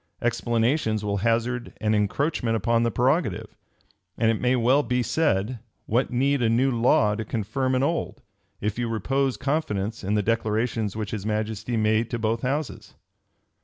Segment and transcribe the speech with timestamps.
[0.19, 3.55] Explanations will hazard an encroachment upon the prerogative;
[4.17, 8.19] and it may well be said, What need a new law to confirm an old,
[8.59, 12.95] if you repose confidence in the declarations which his majesty made to both houses?"